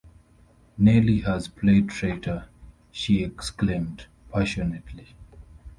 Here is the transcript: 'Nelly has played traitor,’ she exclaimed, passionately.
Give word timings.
'Nelly 0.79 1.19
has 1.19 1.47
played 1.47 1.89
traitor,’ 1.89 2.47
she 2.91 3.23
exclaimed, 3.23 4.07
passionately. 4.33 5.09